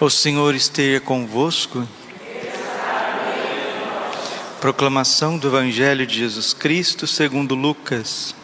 [0.00, 1.86] O Senhor esteja convosco.
[4.58, 8.34] Proclamação do Evangelho de Jesus Cristo segundo Lucas.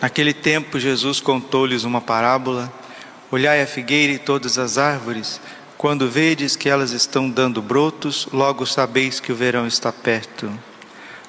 [0.00, 2.72] Naquele tempo Jesus contou-lhes uma parábola:
[3.30, 5.38] Olhai a figueira e todas as árvores,
[5.76, 10.50] quando vedes que elas estão dando brotos, logo sabeis que o verão está perto.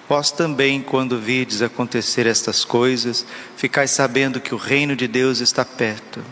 [0.08, 3.26] Vós também, quando vides acontecer estas coisas,
[3.58, 6.24] ficais sabendo que o reino de Deus está perto.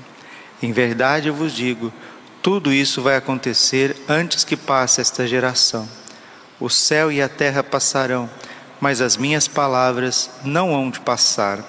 [0.63, 1.91] Em verdade eu vos digo:
[2.41, 5.88] tudo isso vai acontecer antes que passe esta geração.
[6.58, 8.30] O céu e a terra passarão,
[8.80, 11.59] mas as minhas palavras não hão de passar.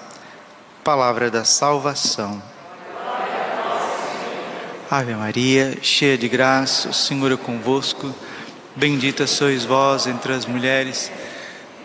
[0.81, 2.41] Palavra da salvação.
[4.89, 8.15] Ave Maria, cheia de graça, o Senhor é convosco.
[8.77, 11.11] Bendita sois vós entre as mulheres.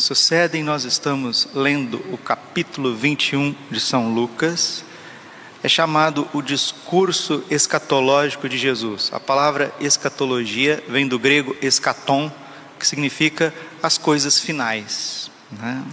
[0.00, 4.82] sucedem, nós estamos lendo o capítulo 21 de São Lucas.
[5.62, 9.10] É chamado o discurso escatológico de Jesus.
[9.12, 12.32] A palavra escatologia vem do grego escaton,
[12.78, 15.30] que significa as coisas finais.
[15.52, 15.84] Né?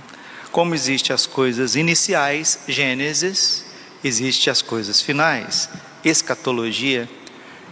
[0.51, 3.65] Como existem as coisas iniciais, Gênesis,
[4.01, 5.69] existe as coisas finais,
[6.03, 7.09] escatologia.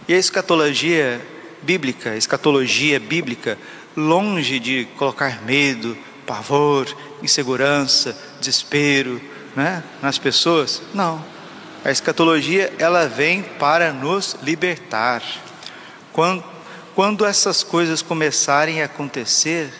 [0.06, 1.26] E a escatologia
[1.62, 3.58] bíblica, escatologia bíblica,
[3.96, 5.96] longe de colocar medo,
[6.26, 6.86] pavor,
[7.22, 9.20] insegurança, desespero
[9.54, 10.82] né, nas pessoas.
[10.92, 11.24] Não.
[11.84, 15.22] A escatologia ela vem para nos libertar.
[16.12, 16.44] Quando,
[16.94, 19.72] quando essas coisas começarem a acontecer,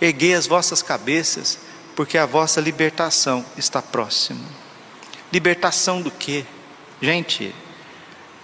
[0.00, 1.58] erguei as vossas cabeças,
[1.94, 4.44] porque a vossa libertação está próxima.
[5.32, 6.44] Libertação do quê?
[7.00, 7.54] Gente,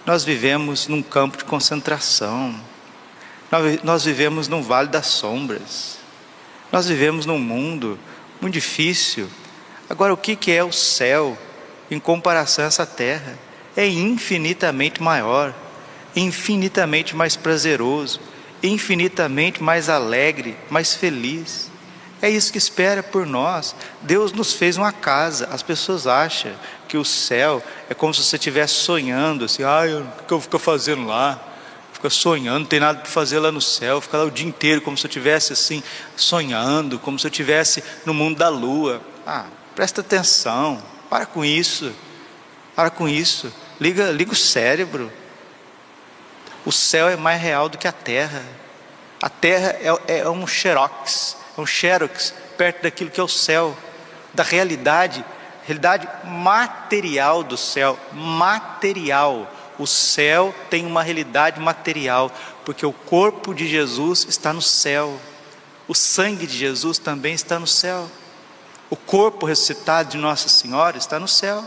[0.05, 2.55] nós vivemos num campo de concentração,
[3.83, 6.00] nós vivemos num vale das sombras.
[6.71, 7.99] Nós vivemos num mundo
[8.39, 9.27] muito difícil.
[9.89, 11.37] Agora, o que é o céu
[11.89, 13.37] em comparação a essa terra?
[13.75, 15.53] É infinitamente maior,
[16.15, 18.21] infinitamente mais prazeroso,
[18.63, 21.69] infinitamente mais alegre, mais feliz.
[22.21, 23.75] É isso que espera por nós.
[24.01, 25.49] Deus nos fez uma casa.
[25.51, 26.53] As pessoas acham
[26.87, 29.81] que o céu é como se você estivesse sonhando, assim, ah,
[30.21, 31.50] o que eu fico fazendo lá?
[32.01, 34.81] Fica sonhando, não tem nada para fazer lá no céu, fica lá o dia inteiro
[34.81, 35.83] como se eu estivesse assim,
[36.15, 38.99] sonhando, como se eu estivesse no mundo da lua.
[39.25, 39.45] Ah,
[39.75, 41.93] presta atenção, para com isso,
[42.75, 45.11] para com isso, liga, liga o cérebro.
[46.65, 48.43] O céu é mais real do que a terra.
[49.21, 53.77] A terra é, é um xerox, é um xerox perto daquilo que é o céu,
[54.33, 55.23] da realidade,
[55.65, 59.47] realidade material do céu, material
[59.81, 62.31] o céu tem uma realidade material,
[62.65, 65.19] porque o corpo de Jesus está no céu,
[65.87, 68.09] o sangue de Jesus também está no céu,
[68.89, 71.65] o corpo ressuscitado de Nossa Senhora está no céu,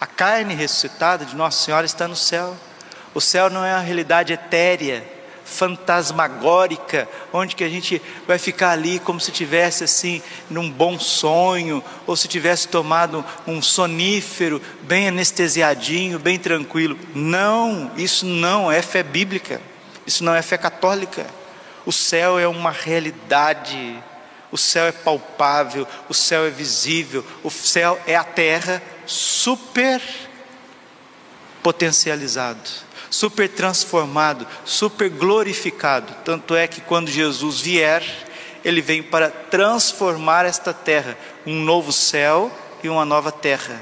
[0.00, 2.56] a carne ressuscitada de Nossa Senhora está no céu.
[3.12, 5.04] O céu não é uma realidade etérea,
[5.50, 11.82] fantasmagórica, onde que a gente vai ficar ali como se tivesse assim num bom sonho,
[12.06, 16.96] ou se tivesse tomado um sonífero bem anestesiadinho, bem tranquilo.
[17.14, 19.60] Não, isso não é fé bíblica.
[20.06, 21.26] Isso não é fé católica.
[21.84, 24.02] O céu é uma realidade.
[24.52, 30.02] O céu é palpável, o céu é visível, o céu é a terra super
[31.62, 36.14] potencializado super transformado, super glorificado.
[36.24, 38.02] Tanto é que quando Jesus vier,
[38.64, 42.50] ele vem para transformar esta terra, um novo céu
[42.82, 43.80] e uma nova terra.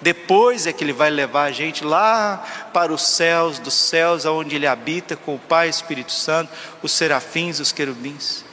[0.00, 4.56] Depois é que ele vai levar a gente lá para os céus dos céus, aonde
[4.56, 6.50] ele habita com o Pai Espírito Santo,
[6.82, 8.44] os serafins, os querubins.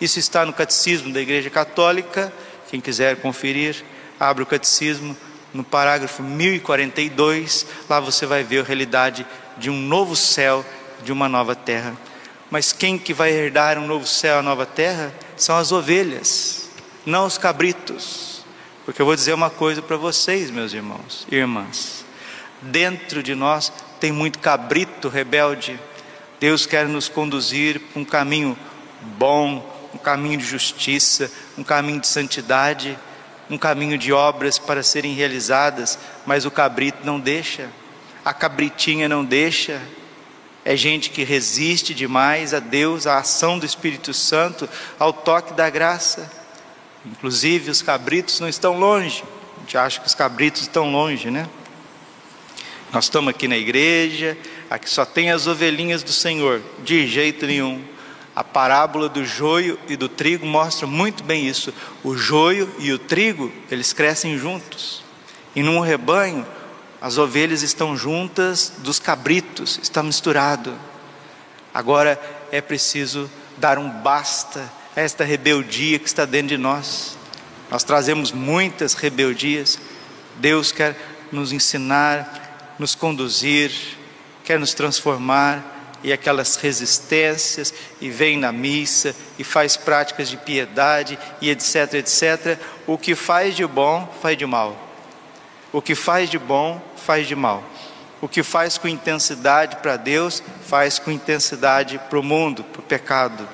[0.00, 2.32] Isso está no catecismo da Igreja Católica.
[2.68, 3.84] Quem quiser conferir,
[4.18, 5.16] abre o catecismo
[5.54, 9.26] no parágrafo 1042, lá você vai ver a realidade
[9.56, 10.64] de um novo céu,
[11.02, 11.96] de uma nova terra.
[12.50, 16.68] Mas quem que vai herdar um novo céu, a nova terra, são as ovelhas,
[17.04, 18.44] não os cabritos.
[18.84, 22.04] Porque eu vou dizer uma coisa para vocês, meus irmãos e irmãs.
[22.62, 25.78] Dentro de nós tem muito cabrito rebelde.
[26.38, 28.56] Deus quer nos conduzir para um caminho
[29.18, 32.96] bom, um caminho de justiça, um caminho de santidade,
[33.50, 37.68] um caminho de obras para serem realizadas, mas o cabrito não deixa
[38.26, 39.80] a cabritinha não deixa.
[40.64, 44.68] é gente que resiste demais a Deus, à ação do Espírito Santo,
[44.98, 46.28] ao toque da graça.
[47.04, 49.22] Inclusive, os cabritos não estão longe.
[49.56, 51.48] A gente acha que os cabritos estão longe, né?
[52.92, 54.36] Nós estamos aqui na igreja,
[54.68, 57.80] aqui só tem as ovelhinhas do Senhor, de jeito nenhum.
[58.34, 61.72] A parábola do joio e do trigo mostra muito bem isso.
[62.02, 65.04] O joio e o trigo, eles crescem juntos.
[65.54, 66.44] E num rebanho,
[67.06, 70.74] as ovelhas estão juntas dos cabritos, está misturado.
[71.72, 72.20] Agora
[72.50, 77.16] é preciso dar um basta a esta rebeldia que está dentro de nós.
[77.70, 79.78] Nós trazemos muitas rebeldias.
[80.38, 80.96] Deus quer
[81.30, 83.70] nos ensinar, nos conduzir,
[84.42, 91.16] quer nos transformar e aquelas resistências e vem na missa e faz práticas de piedade
[91.40, 92.58] e etc, etc.
[92.84, 94.85] O que faz de bom, faz de mal.
[95.76, 97.62] O que faz de bom, faz de mal.
[98.22, 102.82] O que faz com intensidade para Deus, faz com intensidade para o mundo, para o
[102.82, 103.46] pecado.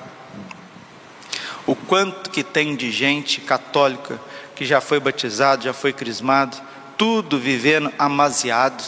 [1.67, 4.21] O quanto que tem de gente católica
[4.55, 6.55] que já foi batizado, já foi crismado,
[6.97, 8.81] tudo vivendo amaziado,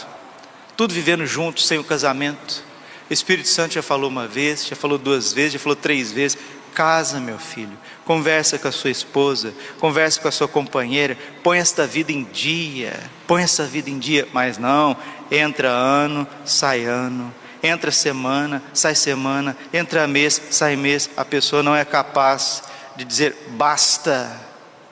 [0.74, 2.64] tudo vivendo junto, sem o casamento.
[3.10, 6.38] O Espírito Santo já falou uma vez, já falou duas vezes, já falou três vezes.
[6.76, 7.74] Casa, meu filho,
[8.04, 13.00] conversa com a sua esposa, conversa com a sua companheira, põe esta vida em dia,
[13.26, 14.94] põe essa vida em dia, mas não,
[15.30, 21.74] entra ano, sai ano, entra semana, sai semana, entra mês, sai mês, a pessoa não
[21.74, 22.62] é capaz
[22.94, 24.30] de dizer basta,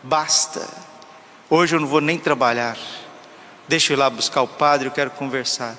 [0.03, 0.67] basta,
[1.51, 2.79] hoje eu não vou nem trabalhar,
[3.69, 5.77] deixa eu ir lá buscar o padre, eu quero conversar.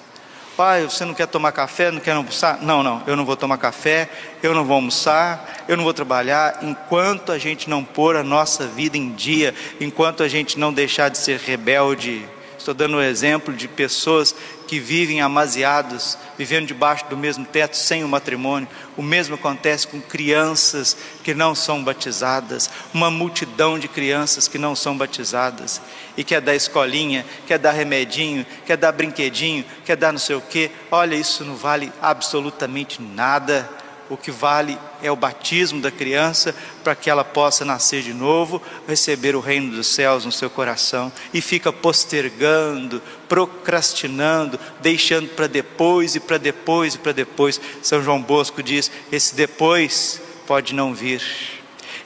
[0.55, 2.59] Pai, você não quer tomar café, não quer almoçar?
[2.61, 4.09] Não, não, eu não vou tomar café,
[4.41, 8.65] eu não vou almoçar, eu não vou trabalhar, enquanto a gente não pôr a nossa
[8.65, 12.25] vida em dia, enquanto a gente não deixar de ser rebelde,
[12.65, 14.35] Estou dando o um exemplo de pessoas
[14.67, 18.67] que vivem amaziados, vivendo debaixo do mesmo teto sem o matrimônio.
[18.97, 24.75] O mesmo acontece com crianças que não são batizadas, uma multidão de crianças que não
[24.75, 25.81] são batizadas
[26.17, 30.41] e quer dar escolinha, quer dar remedinho, quer dar brinquedinho, quer dar não sei o
[30.41, 30.71] quê.
[30.91, 33.69] Olha, isso não vale absolutamente nada
[34.09, 38.61] o que vale é o batismo da criança para que ela possa nascer de novo,
[38.87, 46.15] receber o reino dos céus no seu coração e fica postergando, procrastinando, deixando para depois
[46.15, 47.59] e para depois e para depois.
[47.81, 51.23] São João Bosco diz: esse depois pode não vir,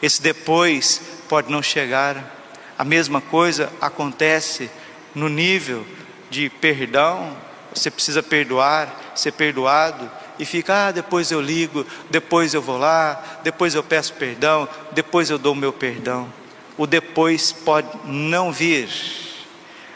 [0.01, 2.37] esse depois pode não chegar.
[2.77, 4.69] A mesma coisa acontece
[5.13, 5.85] no nível
[6.29, 7.35] de perdão,
[7.73, 10.09] você precisa perdoar, ser perdoado
[10.39, 15.29] e fica, ah, depois eu ligo, depois eu vou lá, depois eu peço perdão, depois
[15.29, 16.31] eu dou o meu perdão.
[16.77, 18.89] O depois pode não vir.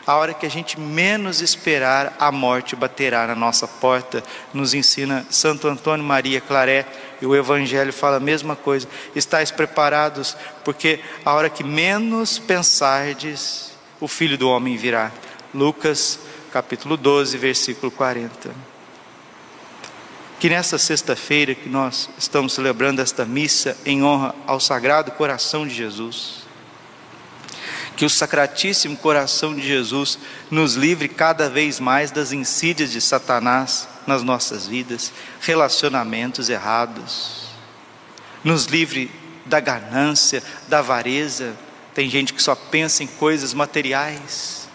[0.05, 4.21] A hora que a gente menos esperar, a morte baterá na nossa porta,
[4.53, 6.85] nos ensina Santo Antônio Maria Claré,
[7.21, 8.85] e o Evangelho fala a mesma coisa.
[9.15, 10.35] Estais preparados,
[10.65, 15.09] porque a hora que menos pensardes, o Filho do Homem virá.
[15.53, 16.19] Lucas
[16.51, 18.72] capítulo 12, versículo 40
[20.43, 25.73] que nessa sexta-feira que nós estamos celebrando esta missa em honra ao Sagrado Coração de
[25.73, 26.39] Jesus,
[27.95, 30.19] que o Sacratíssimo Coração de Jesus
[30.51, 37.45] nos livre cada vez mais das insídias de Satanás nas nossas vidas, relacionamentos errados,
[38.43, 39.09] nos livre
[39.45, 41.55] da ganância, da avareza.
[41.93, 44.67] Tem gente que só pensa em coisas materiais.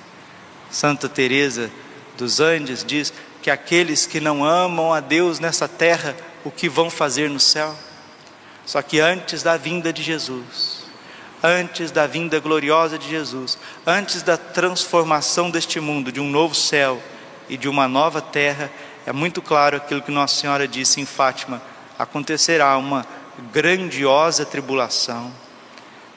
[0.70, 1.70] Santa Teresa
[2.16, 6.90] dos Andes diz: que aqueles que não amam a Deus nessa terra, o que vão
[6.90, 7.74] fazer no céu?
[8.66, 10.82] Só que antes da vinda de Jesus,
[11.42, 17.00] antes da vinda gloriosa de Jesus, antes da transformação deste mundo, de um novo céu
[17.48, 18.70] e de uma nova terra,
[19.06, 21.62] é muito claro aquilo que Nossa Senhora disse em Fátima:
[21.98, 23.06] acontecerá uma
[23.52, 25.32] grandiosa tribulação,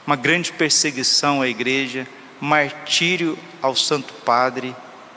[0.05, 2.07] uma grande perseguição à igreja,
[2.39, 4.75] martírio ao Santo Padre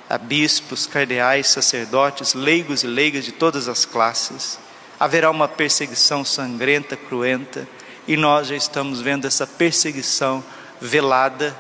[0.09, 4.59] a bispos, cardeais, sacerdotes, leigos e leigas de todas as classes.
[4.99, 7.67] Haverá uma perseguição sangrenta, cruenta,
[8.07, 10.45] e nós já estamos vendo essa perseguição
[10.81, 11.57] velada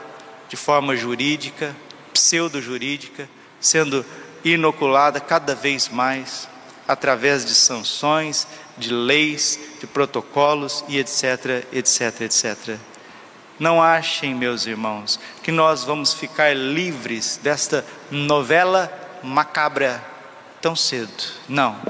[0.48, 1.74] de forma jurídica,
[2.12, 3.28] pseudo-jurídica,
[3.60, 4.04] sendo
[4.44, 6.48] inoculada cada vez mais
[6.86, 8.46] através de sanções,
[8.76, 12.78] de leis, de protocolos e etc, etc, etc.
[13.58, 18.92] Não achem, meus irmãos, que nós vamos ficar livres desta novela
[19.22, 20.02] macabra
[20.60, 21.24] tão cedo.
[21.48, 21.80] Não.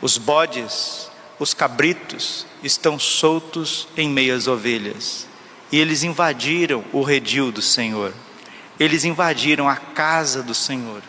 [0.00, 5.26] Os bodes, os cabritos estão soltos em meio às ovelhas.
[5.70, 8.12] E eles invadiram o redil do Senhor.
[8.78, 11.02] Eles invadiram a casa do Senhor.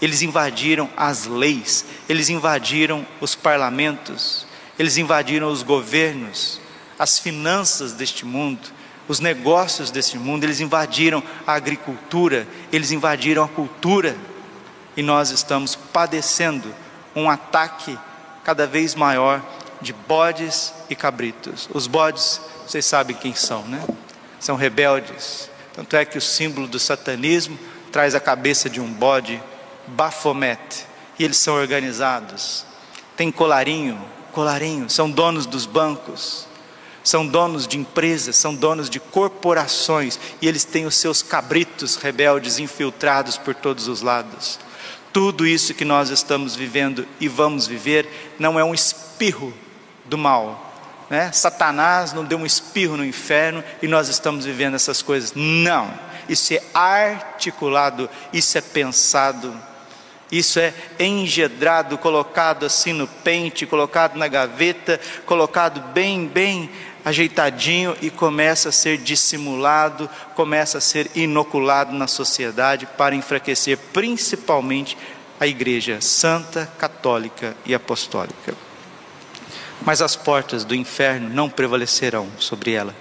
[0.00, 4.46] eles invadiram as leis, eles invadiram os parlamentos,
[4.78, 6.60] eles invadiram os governos,
[6.98, 8.68] as finanças deste mundo,
[9.08, 14.16] os negócios deste mundo, eles invadiram a agricultura, eles invadiram a cultura,
[14.96, 16.72] e nós estamos padecendo
[17.14, 17.98] um ataque
[18.42, 19.42] cada vez maior
[19.80, 21.68] de bodes e cabritos.
[21.72, 23.84] Os bodes, vocês sabem quem são, né?
[24.40, 25.50] São rebeldes.
[25.72, 27.58] Tanto é que o símbolo do satanismo
[27.90, 29.42] traz a cabeça de um bode,
[29.88, 30.86] Baphomet,
[31.18, 32.64] e eles são organizados.
[33.16, 34.00] Tem colarinho,
[34.32, 36.46] colarinho, são donos dos bancos,
[37.04, 42.58] são donos de empresas, são donos de corporações, e eles têm os seus cabritos rebeldes
[42.58, 44.58] infiltrados por todos os lados.
[45.12, 49.54] Tudo isso que nós estamos vivendo e vamos viver não é um espirro
[50.06, 50.72] do mal.
[51.08, 51.30] Né?
[51.30, 55.32] Satanás não deu um espirro no inferno e nós estamos vivendo essas coisas.
[55.36, 55.92] Não.
[56.28, 59.54] Isso é articulado, isso é pensado,
[60.32, 66.70] isso é engedrado, colocado assim no pente, colocado na gaveta, colocado bem, bem
[67.04, 74.96] ajeitadinho e começa a ser dissimulado, começa a ser inoculado na sociedade para enfraquecer principalmente
[75.38, 78.54] a igreja santa, católica e apostólica.
[79.82, 82.94] Mas as portas do inferno não prevalecerão sobre ela.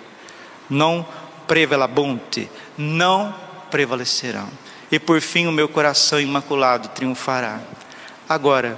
[0.70, 1.08] Não
[1.48, 3.34] prevalabonte, não
[3.72, 4.50] prevalecerão.
[4.92, 7.62] E por fim o meu coração imaculado triunfará.
[8.28, 8.78] Agora,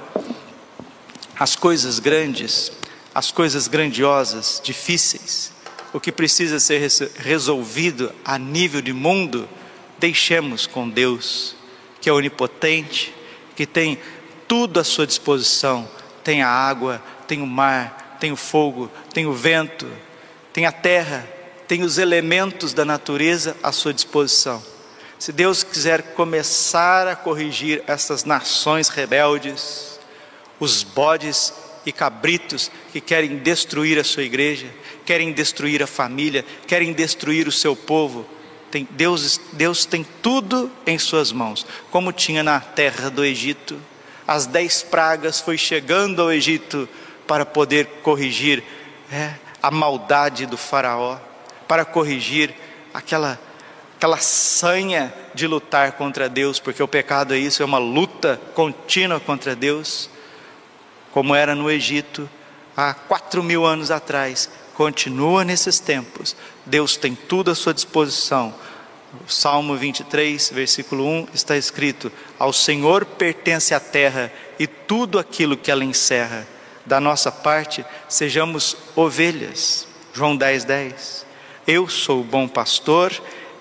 [1.38, 2.72] as coisas grandes
[3.16, 5.54] as coisas grandiosas, difíceis,
[5.94, 6.82] o que precisa ser
[7.16, 9.48] resolvido a nível de mundo,
[9.98, 11.56] deixemos com Deus,
[12.02, 13.16] que é onipotente,
[13.56, 13.98] que tem
[14.50, 15.90] tudo à sua disposição:
[16.26, 19.88] tem a água, tem o mar, tem o fogo, tem o vento,
[20.52, 21.26] tem a terra,
[21.70, 24.62] tem os elementos da natureza à sua disposição.
[25.18, 29.98] Se Deus quiser começar a corrigir essas nações rebeldes,
[30.60, 31.54] os bodes
[31.86, 34.68] e cabritos que querem destruir a sua igreja,
[35.06, 38.26] querem destruir a família, querem destruir o seu povo.
[38.72, 43.80] Tem, Deus, Deus tem tudo em suas mãos, como tinha na terra do Egito.
[44.28, 46.90] As dez pragas foi chegando ao Egito
[47.28, 48.64] para poder corrigir
[49.12, 51.18] é, a maldade do faraó,
[51.68, 52.54] para corrigir
[52.94, 53.40] aquela
[53.96, 59.22] aquela sanha de lutar contra Deus, porque o pecado é isso, é uma luta contínua
[59.22, 60.10] contra Deus
[61.16, 62.30] como era no Egito
[62.76, 66.36] há quatro mil anos atrás, continua nesses tempos.
[66.66, 68.54] Deus tem tudo à sua disposição.
[69.26, 74.30] O Salmo 23, versículo 1 está escrito: Ao Senhor pertence a terra
[74.60, 76.46] e tudo aquilo que ela encerra.
[76.86, 79.88] Da nossa parte, sejamos ovelhas.
[80.14, 81.26] João 10, 10.
[81.66, 83.14] Eu sou o bom pastor,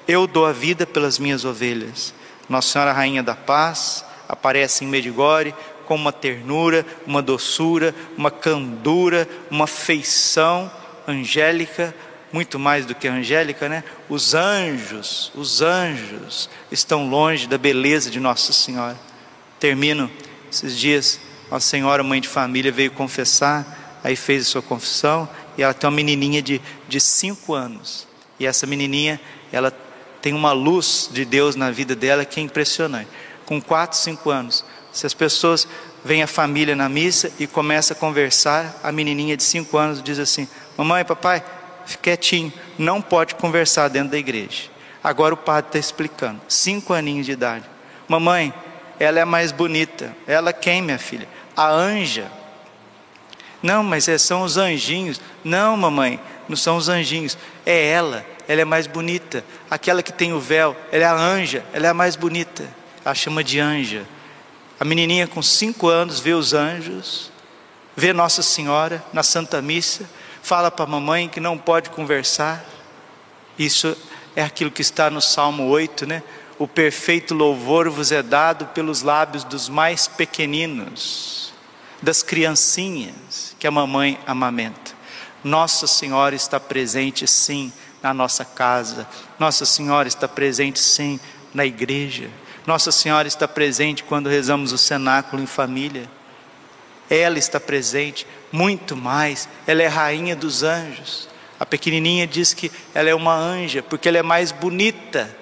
[0.09, 2.13] eu dou a vida pelas minhas ovelhas.
[2.49, 9.29] Nossa Senhora Rainha da Paz aparece em Medigore com uma ternura, uma doçura, uma candura,
[9.51, 10.71] uma feição
[11.07, 11.95] angélica,
[12.33, 13.85] muito mais do que angélica, né?
[14.09, 18.99] Os anjos, os anjos estão longe da beleza de Nossa Senhora.
[19.61, 20.11] Termino
[20.51, 25.63] esses dias, Nossa Senhora, mãe de família, veio confessar, aí fez a sua confissão, e
[25.63, 28.07] ela tem uma menininha de, de cinco anos.
[28.39, 29.21] E essa menininha,
[29.53, 29.73] ela
[30.21, 33.09] tem uma luz de Deus na vida dela que é impressionante.
[33.47, 34.65] Com quatro, cinco anos,
[34.95, 35.67] se as pessoas
[36.05, 40.21] vêm a família na missa e começa a conversar, a menininha de 5 anos diz
[40.21, 40.49] assim:
[40.79, 41.43] Mamãe, papai,
[41.85, 44.71] fique quietinho, não pode conversar dentro da igreja.
[45.03, 47.65] Agora o padre está explicando, cinco aninhos de idade.
[48.09, 48.55] Mamãe,
[48.99, 50.17] ela é mais bonita.
[50.27, 51.29] Ela quem, minha filha?
[51.57, 52.31] A anja.
[53.61, 55.21] Não, mas é, são os anjinhos.
[55.43, 57.37] Não, mamãe, não são os anjinhos.
[57.67, 59.45] É ela, ela é mais bonita.
[59.69, 62.65] Aquela que tem o véu, ela é a anja, ela é a mais bonita.
[63.05, 64.07] Ela chama de anja.
[64.79, 67.31] A menininha com cinco anos vê os anjos,
[67.97, 70.09] vê Nossa Senhora na Santa Missa,
[70.43, 72.65] fala para a mamãe que não pode conversar.
[73.57, 73.97] Isso
[74.35, 76.23] é aquilo que está no Salmo 8, né?
[76.59, 81.53] O perfeito louvor vos é dado pelos lábios dos mais pequeninos,
[82.03, 84.93] das criancinhas que a mamãe amamenta.
[85.43, 91.19] Nossa Senhora está presente sim na nossa casa, Nossa Senhora está presente sim
[91.55, 92.29] na igreja.
[92.67, 96.09] Nossa Senhora está presente quando rezamos o cenáculo em família.
[97.11, 99.49] Ela está presente, muito mais.
[99.67, 101.29] Ela é rainha dos anjos.
[101.61, 105.35] A pequenininha diz que ela é uma anja, porque ela é mais bonita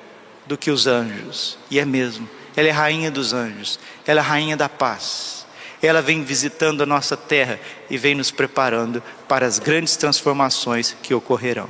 [0.47, 1.57] do que os anjos.
[1.71, 2.29] E é mesmo.
[2.57, 3.79] Ela é rainha dos anjos.
[4.07, 5.47] Ela é rainha da paz.
[5.81, 11.15] Ela vem visitando a nossa terra e vem nos preparando para as grandes transformações que
[11.15, 11.69] ocorrerão.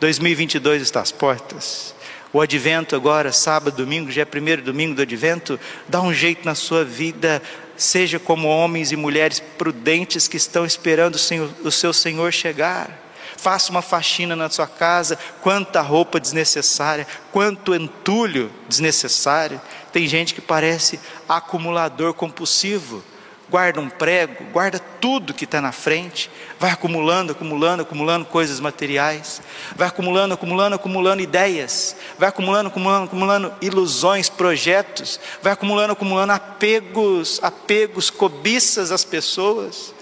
[0.00, 1.94] 2022 está às portas.
[2.32, 5.58] O advento agora, sábado, domingo, já é primeiro domingo do advento,
[5.88, 7.42] dá um jeito na sua vida,
[7.76, 12.98] seja como homens e mulheres prudentes que estão esperando o, Senhor, o seu Senhor chegar.
[13.36, 19.60] Faça uma faxina na sua casa, quanta roupa desnecessária, quanto entulho desnecessário.
[19.92, 23.02] Tem gente que parece acumulador compulsivo
[23.50, 29.42] guarda um prego, guarda tudo que está na frente, vai acumulando, acumulando, acumulando coisas materiais,
[29.74, 37.40] vai acumulando, acumulando, acumulando ideias, vai acumulando, acumulando, acumulando ilusões, projetos, vai acumulando, acumulando apegos,
[37.42, 39.92] apegos, cobiças às pessoas.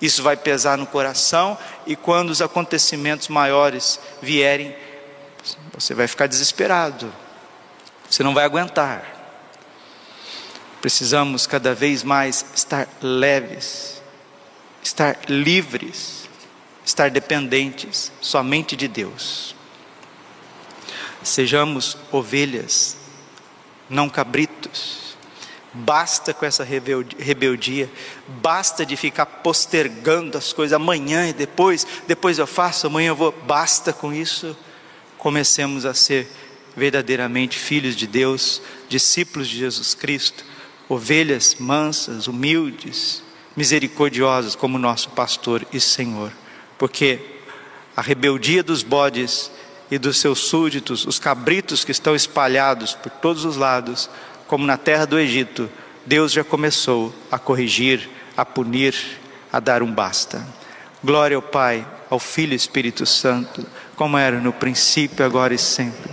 [0.00, 4.76] Isso vai pesar no coração e quando os acontecimentos maiores vierem,
[5.72, 7.12] você vai ficar desesperado,
[8.08, 9.15] você não vai aguentar.
[10.86, 14.00] Precisamos cada vez mais estar leves,
[14.80, 16.28] estar livres,
[16.84, 19.56] estar dependentes somente de Deus.
[21.24, 22.96] Sejamos ovelhas,
[23.90, 25.16] não cabritos.
[25.74, 27.90] Basta com essa rebeldia,
[28.40, 33.32] basta de ficar postergando as coisas amanhã e depois, depois eu faço, amanhã eu vou.
[33.32, 34.56] Basta com isso.
[35.18, 36.30] Comecemos a ser
[36.76, 40.54] verdadeiramente filhos de Deus, discípulos de Jesus Cristo
[40.88, 43.22] ovelhas mansas, humildes,
[43.56, 46.32] misericordiosas, como nosso pastor e Senhor,
[46.78, 47.20] porque
[47.96, 49.50] a rebeldia dos bodes
[49.90, 54.10] e dos seus súditos, os cabritos que estão espalhados por todos os lados,
[54.46, 55.70] como na terra do Egito,
[56.04, 58.94] Deus já começou a corrigir, a punir,
[59.52, 60.46] a dar um basta.
[61.02, 66.10] Glória ao Pai, ao Filho e Espírito Santo, como era no princípio, agora e sempre.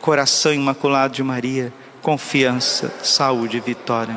[0.00, 1.72] Coração imaculado de Maria
[2.04, 4.14] confiança, saúde e vitória.